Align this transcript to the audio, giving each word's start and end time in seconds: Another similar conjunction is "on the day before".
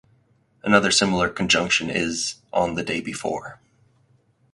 Another 0.63 0.89
similar 0.89 1.29
conjunction 1.29 1.91
is 1.91 2.37
"on 2.51 2.73
the 2.73 2.81
day 2.81 3.01
before". 3.01 3.59